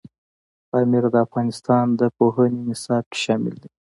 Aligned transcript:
پامیر 0.69 1.05
د 1.13 1.15
افغانستان 1.25 1.85
د 1.99 2.01
پوهنې 2.17 2.59
نصاب 2.69 3.03
کې 3.11 3.17
شامل 3.23 3.55
دي. 3.61 3.69